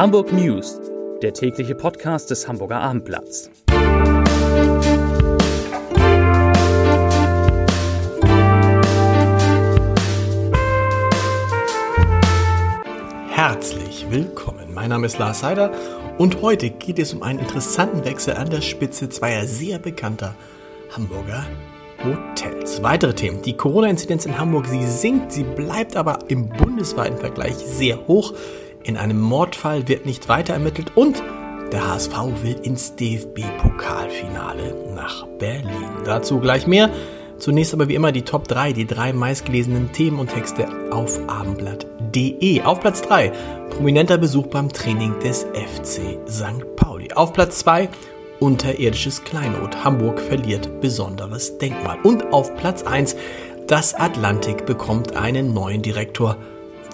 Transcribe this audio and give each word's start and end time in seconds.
Hamburg 0.00 0.32
News, 0.32 0.80
der 1.20 1.34
tägliche 1.34 1.74
Podcast 1.74 2.30
des 2.30 2.48
Hamburger 2.48 2.80
Abendblatts. 2.80 3.50
Herzlich 13.28 14.06
willkommen. 14.08 14.72
Mein 14.72 14.88
Name 14.88 15.04
ist 15.04 15.18
Lars 15.18 15.42
Heider 15.42 15.70
und 16.16 16.40
heute 16.40 16.70
geht 16.70 16.98
es 16.98 17.12
um 17.12 17.22
einen 17.22 17.40
interessanten 17.40 18.02
Wechsel 18.06 18.36
an 18.36 18.48
der 18.48 18.62
Spitze 18.62 19.10
zweier 19.10 19.46
sehr 19.46 19.78
bekannter 19.78 20.34
Hamburger 20.96 21.44
Hotels. 22.02 22.82
Weitere 22.82 23.12
Themen. 23.12 23.42
Die 23.42 23.54
Corona-Inzidenz 23.54 24.24
in 24.24 24.38
Hamburg, 24.38 24.64
sie 24.64 24.82
sinkt, 24.82 25.32
sie 25.32 25.44
bleibt 25.44 25.94
aber 25.94 26.20
im 26.28 26.48
bundesweiten 26.48 27.18
Vergleich 27.18 27.56
sehr 27.56 28.06
hoch. 28.06 28.32
In 28.82 28.96
einem 28.96 29.20
Mordfall 29.20 29.88
wird 29.88 30.06
nicht 30.06 30.28
weiter 30.28 30.54
ermittelt 30.54 30.92
und 30.94 31.22
der 31.70 31.86
HSV 31.86 32.14
will 32.42 32.56
ins 32.62 32.96
DFB-Pokalfinale 32.96 34.74
nach 34.94 35.26
Berlin. 35.38 35.90
Dazu 36.04 36.40
gleich 36.40 36.66
mehr. 36.66 36.90
Zunächst 37.38 37.72
aber 37.72 37.88
wie 37.88 37.94
immer 37.94 38.10
die 38.12 38.22
Top 38.22 38.48
3, 38.48 38.72
die 38.72 38.86
drei 38.86 39.12
meistgelesenen 39.12 39.92
Themen 39.92 40.18
und 40.18 40.30
Texte 40.30 40.66
auf 40.90 41.20
abendblatt.de. 41.28 42.62
Auf 42.62 42.80
Platz 42.80 43.02
3, 43.02 43.32
prominenter 43.70 44.18
Besuch 44.18 44.48
beim 44.48 44.70
Training 44.70 45.18
des 45.20 45.44
FC 45.54 46.18
St. 46.28 46.76
Pauli. 46.76 47.12
Auf 47.14 47.32
Platz 47.32 47.60
2, 47.60 47.88
unterirdisches 48.40 49.22
Kleinod. 49.24 49.84
Hamburg 49.84 50.20
verliert 50.20 50.80
besonderes 50.80 51.56
Denkmal. 51.58 51.98
Und 52.02 52.32
auf 52.32 52.54
Platz 52.56 52.82
1, 52.82 53.16
das 53.66 53.94
Atlantik 53.94 54.66
bekommt 54.66 55.16
einen 55.16 55.54
neuen 55.54 55.82
Direktor 55.82 56.36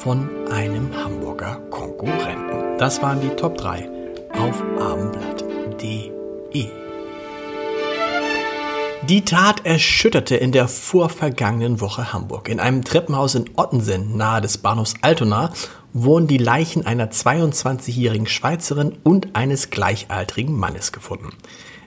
von 0.06 0.28
einem 0.52 0.94
Hamburger 0.94 1.56
Konkurrenten. 1.68 2.78
Das 2.78 3.02
waren 3.02 3.20
die 3.20 3.30
Top 3.30 3.58
3 3.58 3.90
auf 4.38 4.62
abendblatt.de. 4.78 6.66
Die 9.08 9.24
Tat 9.24 9.66
erschütterte 9.66 10.36
in 10.36 10.52
der 10.52 10.68
vorvergangenen 10.68 11.80
Woche 11.80 12.12
Hamburg. 12.12 12.48
In 12.48 12.60
einem 12.60 12.84
Treppenhaus 12.84 13.34
in 13.34 13.50
Ottensen 13.56 14.16
nahe 14.16 14.40
des 14.40 14.58
Bahnhofs 14.58 14.94
Altona 15.00 15.52
wurden 15.92 16.28
die 16.28 16.38
Leichen 16.38 16.86
einer 16.86 17.10
22-jährigen 17.10 18.28
Schweizerin 18.28 18.96
und 19.02 19.34
eines 19.34 19.70
gleichaltrigen 19.70 20.56
Mannes 20.56 20.92
gefunden. 20.92 21.30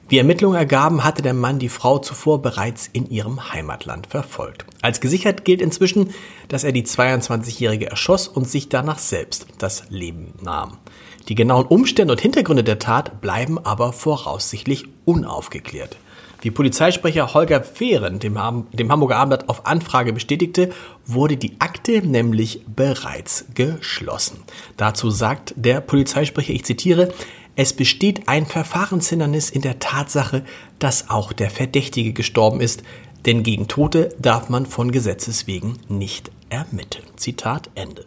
Wie 0.09 0.17
Ermittlungen 0.17 0.57
ergaben, 0.57 1.03
hatte 1.03 1.21
der 1.21 1.35
Mann 1.35 1.59
die 1.59 1.69
Frau 1.69 1.99
zuvor 1.99 2.41
bereits 2.41 2.89
in 2.91 3.07
ihrem 3.11 3.53
Heimatland 3.53 4.07
verfolgt. 4.07 4.65
Als 4.81 5.01
gesichert 5.01 5.45
gilt 5.45 5.61
inzwischen, 5.61 6.15
dass 6.47 6.63
er 6.63 6.71
die 6.71 6.83
22-Jährige 6.83 7.91
erschoss 7.91 8.27
und 8.27 8.49
sich 8.49 8.69
danach 8.69 8.97
selbst 8.97 9.45
das 9.59 9.83
Leben 9.89 10.33
nahm. 10.41 10.79
Die 11.29 11.35
genauen 11.35 11.67
Umstände 11.67 12.11
und 12.11 12.19
Hintergründe 12.19 12.63
der 12.63 12.79
Tat 12.79 13.21
bleiben 13.21 13.59
aber 13.59 13.93
voraussichtlich 13.93 14.85
unaufgeklärt. 15.05 15.97
Wie 16.41 16.51
Polizeisprecher 16.51 17.33
Holger 17.35 17.63
Fehren 17.63 18.17
dem, 18.17 18.39
dem 18.73 18.91
Hamburger 18.91 19.17
Abendblatt 19.17 19.47
auf 19.47 19.67
Anfrage 19.67 20.11
bestätigte, 20.11 20.71
wurde 21.05 21.37
die 21.37 21.57
Akte 21.59 22.01
nämlich 22.01 22.61
bereits 22.65 23.45
geschlossen. 23.53 24.37
Dazu 24.75 25.11
sagt 25.11 25.53
der 25.55 25.81
Polizeisprecher, 25.81 26.53
ich 26.53 26.65
zitiere, 26.65 27.13
es 27.55 27.73
besteht 27.73 28.27
ein 28.27 28.47
Verfahrenshindernis 28.47 29.51
in 29.51 29.61
der 29.61 29.79
Tatsache, 29.79 30.43
dass 30.79 31.09
auch 31.09 31.31
der 31.31 31.51
Verdächtige 31.51 32.13
gestorben 32.13 32.61
ist, 32.61 32.83
denn 33.25 33.43
gegen 33.43 33.67
Tote 33.67 34.15
darf 34.17 34.49
man 34.49 34.65
von 34.65 34.91
Gesetzes 34.91 35.45
wegen 35.45 35.77
nicht 35.89 36.31
ermitteln. 36.49 37.05
Zitat 37.15 37.69
Ende. 37.75 38.05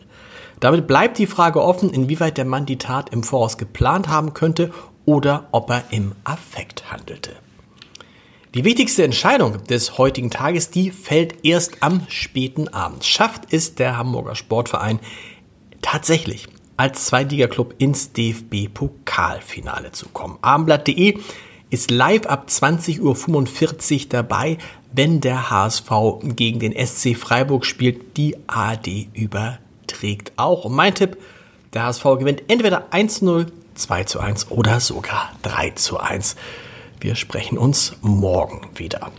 Damit 0.60 0.86
bleibt 0.86 1.18
die 1.18 1.26
Frage 1.26 1.62
offen, 1.62 1.90
inwieweit 1.90 2.38
der 2.38 2.44
Mann 2.44 2.66
die 2.66 2.78
Tat 2.78 3.10
im 3.10 3.24
Voraus 3.24 3.58
geplant 3.58 4.08
haben 4.08 4.34
könnte 4.34 4.70
oder 5.04 5.48
ob 5.52 5.70
er 5.70 5.84
im 5.90 6.12
Affekt 6.24 6.92
handelte. 6.92 7.32
Die 8.54 8.64
wichtigste 8.64 9.02
Entscheidung 9.02 9.64
des 9.64 9.96
heutigen 9.96 10.30
Tages, 10.30 10.70
die 10.70 10.90
fällt 10.90 11.44
erst 11.44 11.82
am 11.82 12.02
späten 12.08 12.68
Abend. 12.68 13.02
Schafft 13.02 13.52
es 13.52 13.74
der 13.74 13.96
Hamburger 13.96 14.34
Sportverein 14.34 15.00
tatsächlich 15.80 16.48
als 16.76 17.06
Zweitliga-Club 17.06 17.74
ins 17.78 18.12
DFB-Pokalfinale 18.12 19.92
zu 19.92 20.08
kommen. 20.10 20.38
Abendblatt.de 20.42 21.18
ist 21.70 21.90
live 21.90 22.26
ab 22.26 22.48
20.45 22.48 23.00
Uhr 23.00 24.08
dabei, 24.10 24.58
wenn 24.92 25.20
der 25.20 25.50
HSV 25.50 25.90
gegen 26.22 26.60
den 26.60 26.74
SC 26.74 27.16
Freiburg 27.16 27.64
spielt. 27.64 28.16
Die 28.16 28.36
AD 28.46 29.08
überträgt 29.14 30.32
auch. 30.36 30.64
Und 30.64 30.74
mein 30.74 30.94
Tipp, 30.94 31.16
der 31.72 31.84
HSV 31.84 32.04
gewinnt 32.18 32.42
entweder 32.48 32.90
1-0, 32.92 33.46
2-1 33.76 34.50
oder 34.50 34.80
sogar 34.80 35.32
3-1. 35.44 36.36
Wir 37.00 37.14
sprechen 37.14 37.58
uns 37.58 37.96
morgen 38.02 38.68
wieder. 38.74 39.10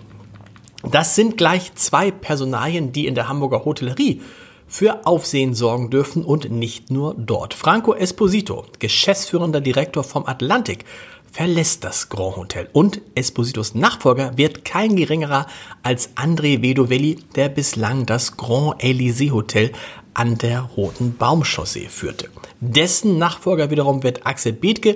Das 0.83 1.15
sind 1.15 1.37
gleich 1.37 1.73
zwei 1.75 2.11
Personalien, 2.11 2.91
die 2.91 3.07
in 3.07 3.15
der 3.15 3.27
Hamburger 3.27 3.65
Hotellerie 3.65 4.21
für 4.67 5.05
Aufsehen 5.05 5.53
sorgen 5.53 5.89
dürfen 5.89 6.23
und 6.23 6.51
nicht 6.51 6.91
nur 6.91 7.15
dort. 7.17 7.53
Franco 7.53 7.93
Esposito, 7.93 8.65
geschäftsführender 8.79 9.61
Direktor 9.61 10.03
vom 10.03 10.25
Atlantik, 10.25 10.85
verlässt 11.31 11.83
das 11.83 12.09
Grand 12.09 12.37
Hotel 12.37 12.69
und 12.73 13.01
Espositos 13.15 13.73
Nachfolger 13.73 14.37
wird 14.37 14.65
kein 14.65 14.95
geringerer 14.95 15.47
als 15.81 16.15
André 16.15 16.61
Vedovelli, 16.61 17.17
der 17.35 17.49
bislang 17.49 18.05
das 18.05 18.37
Grand 18.37 18.81
Elysée 18.83 19.31
Hotel 19.31 19.71
an 20.13 20.37
der 20.37 20.61
Roten 20.61 21.17
Baumchaussee 21.17 21.89
führte. 21.89 22.29
Dessen 22.59 23.17
Nachfolger 23.17 23.71
wiederum 23.71 24.03
wird 24.03 24.27
Axel 24.27 24.53
Bethke, 24.53 24.95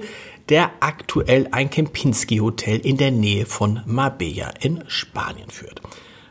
der 0.49 0.71
aktuell 0.79 1.47
ein 1.51 1.69
Kempinski-Hotel 1.69 2.79
in 2.79 2.97
der 2.97 3.11
Nähe 3.11 3.45
von 3.45 3.81
Marbella 3.85 4.51
in 4.61 4.83
Spanien 4.87 5.49
führt. 5.49 5.81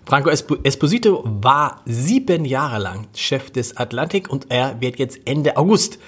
Franco 0.08 0.30
Esposito 0.30 1.24
war 1.24 1.82
sieben 1.84 2.44
Jahre 2.44 2.78
lang 2.78 3.08
Chef 3.12 3.50
des 3.50 3.76
Atlantik 3.76 4.30
und 4.30 4.46
er 4.50 4.80
wird 4.80 5.00
jetzt 5.00 5.18
Ende 5.24 5.56
August 5.56 5.98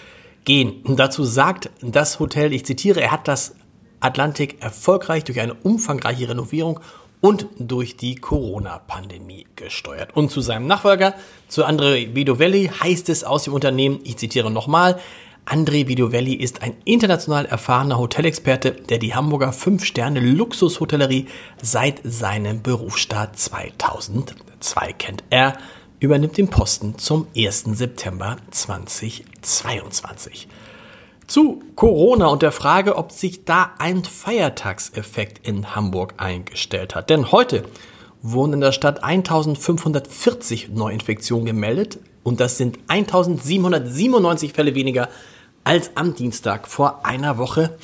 gehen. 0.44 0.82
Und 0.84 1.00
dazu 1.00 1.24
sagt 1.24 1.70
das 1.80 2.20
Hotel, 2.20 2.52
ich 2.52 2.64
zitiere, 2.64 3.00
er 3.00 3.10
hat 3.10 3.26
das 3.26 3.56
Atlantik 3.98 4.62
erfolgreich 4.62 5.24
durch 5.24 5.40
eine 5.40 5.54
umfangreiche 5.54 6.28
Renovierung 6.28 6.78
und 7.20 7.48
durch 7.58 7.96
die 7.96 8.14
Corona-Pandemie 8.14 9.48
gesteuert. 9.56 10.14
Und 10.16 10.30
zu 10.30 10.42
seinem 10.42 10.68
Nachfolger, 10.68 11.14
zu 11.48 11.64
Andre 11.64 12.14
Vidovelli, 12.14 12.68
heißt 12.68 13.08
es 13.08 13.24
aus 13.24 13.42
dem 13.42 13.52
Unternehmen, 13.52 13.98
ich 14.04 14.16
zitiere 14.16 14.52
nochmal, 14.52 15.00
André 15.48 15.88
Vidovelli 15.88 16.34
ist 16.34 16.62
ein 16.62 16.76
international 16.84 17.46
erfahrener 17.46 17.98
Hotelexperte, 17.98 18.72
der 18.72 18.98
die 18.98 19.14
Hamburger 19.14 19.50
5-Sterne-Luxushotellerie 19.50 21.26
seit 21.62 22.02
seinem 22.04 22.60
Berufsstart 22.60 23.38
2002 23.38 24.92
kennt. 24.98 25.24
Er 25.30 25.56
übernimmt 26.00 26.36
den 26.36 26.48
Posten 26.48 26.98
zum 26.98 27.28
1. 27.34 27.64
September 27.72 28.36
2022. 28.50 30.48
Zu 31.26 31.62
Corona 31.76 32.26
und 32.26 32.42
der 32.42 32.52
Frage, 32.52 32.96
ob 32.96 33.10
sich 33.10 33.46
da 33.46 33.72
ein 33.78 34.04
Feiertagseffekt 34.04 35.48
in 35.48 35.74
Hamburg 35.74 36.12
eingestellt 36.18 36.94
hat. 36.94 37.08
Denn 37.08 37.32
heute 37.32 37.64
wurden 38.20 38.52
in 38.52 38.60
der 38.60 38.72
Stadt 38.72 39.02
1540 39.02 40.68
Neuinfektionen 40.68 41.46
gemeldet 41.46 42.00
und 42.22 42.40
das 42.40 42.58
sind 42.58 42.78
1797 42.88 44.52
Fälle 44.52 44.74
weniger 44.74 45.08
als 45.68 45.90
am 45.96 46.14
Dienstag 46.14 46.66
vor 46.66 47.04
einer 47.04 47.36
Woche. 47.36 47.76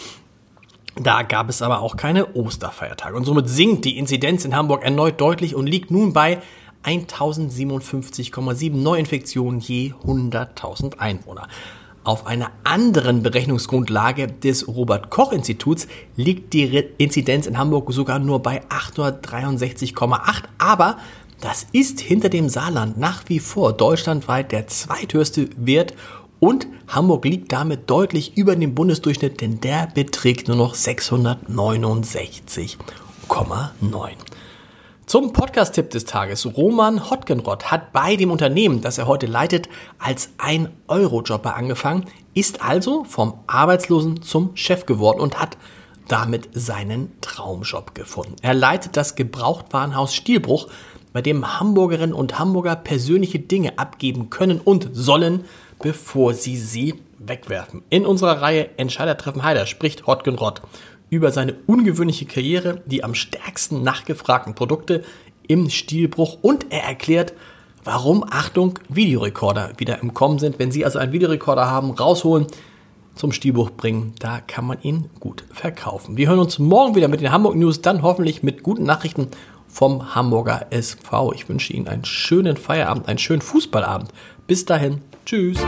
Da 0.97 1.21
gab 1.21 1.50
es 1.50 1.61
aber 1.61 1.83
auch 1.83 1.99
keine 1.99 2.34
Osterfeiertage. 2.34 3.15
Und 3.15 3.27
somit 3.27 3.50
sinkt 3.50 3.84
die 3.84 3.99
Inzidenz 3.99 4.47
in 4.47 4.56
Hamburg 4.56 4.83
erneut 4.83 5.21
deutlich 5.21 5.55
und 5.55 5.67
liegt 5.67 5.91
nun 5.91 6.15
bei 6.15 6.41
1057,7 6.84 8.75
Neuinfektionen 8.75 9.61
je 9.61 9.93
100.000 10.03 10.97
Einwohner. 10.97 11.47
Auf 12.05 12.26
einer 12.26 12.53
anderen 12.64 13.23
Berechnungsgrundlage 13.23 14.29
des 14.29 14.67
Robert 14.67 15.11
Koch 15.11 15.32
Instituts 15.32 15.87
liegt 16.17 16.55
die 16.55 16.64
Inzidenz 16.97 17.47
in 17.47 17.59
Hamburg 17.59 17.93
sogar 17.93 18.19
nur 18.19 18.41
bei 18.41 18.62
863,8, 18.70 20.44
aber 20.56 20.97
das 21.43 21.67
ist 21.73 22.00
hinter 22.00 22.31
dem 22.31 22.49
Saarland 22.49 22.97
nach 22.97 23.25
wie 23.26 23.41
vor 23.41 23.75
deutschlandweit 23.75 24.53
der 24.53 24.69
zweithöchste 24.69 25.50
Wert 25.59 25.93
und 26.44 26.67
Hamburg 26.88 27.25
liegt 27.25 27.52
damit 27.52 27.88
deutlich 27.88 28.37
über 28.37 28.55
dem 28.55 28.75
Bundesdurchschnitt, 28.75 29.41
denn 29.41 29.62
der 29.62 29.88
beträgt 29.94 30.46
nur 30.46 30.58
noch 30.58 30.75
669,9. 30.75 32.76
Zum 35.06 35.32
Podcast-Tipp 35.32 35.88
des 35.88 36.05
Tages. 36.05 36.46
Roman 36.55 37.11
Hotgenrott 37.11 37.70
hat 37.70 37.94
bei 37.94 38.17
dem 38.17 38.31
Unternehmen, 38.31 38.82
das 38.82 38.99
er 38.99 39.06
heute 39.06 39.25
leitet, 39.25 39.70
als 39.99 40.32
ein 40.37 40.69
Eurojobber 40.87 41.56
angefangen, 41.56 42.05
ist 42.35 42.62
also 42.62 43.05
vom 43.05 43.38
Arbeitslosen 43.47 44.20
zum 44.20 44.55
Chef 44.55 44.85
geworden 44.85 45.20
und 45.20 45.40
hat 45.40 45.56
damit 46.08 46.50
seinen 46.52 47.19
Traumjob 47.23 47.94
gefunden. 47.94 48.37
Er 48.43 48.52
leitet 48.52 48.99
das 48.99 49.14
Gebrauchtwarenhaus 49.14 50.14
Stielbruch, 50.14 50.69
bei 51.14 51.22
dem 51.22 51.61
Hamburgerinnen 51.61 52.12
und 52.12 52.40
Hamburger 52.40 52.75
persönliche 52.75 53.38
Dinge 53.38 53.78
abgeben 53.78 54.31
können 54.31 54.61
und 54.61 54.90
sollen, 54.93 55.44
bevor 55.81 56.34
sie 56.34 56.56
sie 56.56 56.96
wegwerfen. 57.19 57.82
In 57.88 58.05
unserer 58.05 58.43
Reihe 58.43 58.76
Entscheidertreffen 58.78 59.44
Heider 59.44 59.64
spricht 59.66 60.08
Hotgen 60.08 60.34
Rott 60.34 60.61
über 61.11 61.31
seine 61.31 61.55
ungewöhnliche 61.69 62.26
Karriere, 62.26 62.82
die 62.87 63.05
am 63.05 63.14
stärksten 63.14 63.84
nachgefragten 63.84 64.56
Produkte 64.56 65.05
im 65.46 65.70
Stilbruch 65.70 66.38
und 66.43 66.66
er 66.70 66.82
erklärt, 66.82 67.32
warum, 67.84 68.25
Achtung, 68.28 68.81
Videorekorder 68.88 69.70
wieder 69.76 70.02
im 70.02 70.14
Kommen 70.14 70.40
sind. 70.40 70.58
Wenn 70.58 70.72
Sie 70.72 70.84
also 70.84 70.99
einen 70.99 71.12
Videorekorder 71.12 71.70
haben, 71.70 71.93
rausholen, 71.93 72.49
zum 73.14 73.31
Stilbruch 73.31 73.70
bringen, 73.70 74.14
da 74.19 74.40
kann 74.40 74.66
man 74.66 74.82
ihn 74.82 75.08
gut 75.20 75.44
verkaufen. 75.52 76.16
Wir 76.16 76.28
hören 76.28 76.40
uns 76.40 76.58
morgen 76.58 76.96
wieder 76.96 77.06
mit 77.06 77.20
den 77.20 77.31
Hamburg 77.31 77.55
News, 77.55 77.81
dann 77.81 78.02
hoffentlich 78.02 78.43
mit 78.43 78.64
guten 78.64 78.82
Nachrichten 78.82 79.28
vom 79.75 80.15
Hamburger 80.15 80.69
SV. 80.71 81.32
Ich 81.32 81.49
wünsche 81.49 81.73
Ihnen 81.73 81.88
einen 81.88 82.05
schönen 82.05 82.56
Feierabend, 82.56 83.09
einen 83.09 83.19
schönen 83.19 83.43
Fußballabend. 83.43 84.11
Bis 84.47 84.65
dahin, 84.65 85.03
tschüss. 85.26 85.59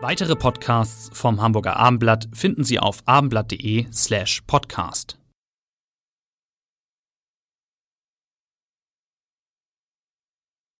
Weitere 0.00 0.34
Podcasts 0.34 1.10
vom 1.12 1.40
Hamburger 1.40 1.76
Abendblatt 1.76 2.28
finden 2.32 2.64
Sie 2.64 2.80
auf 2.80 2.98
abendblatt.de 3.06 3.86
slash 3.92 4.42
podcast. 4.46 5.16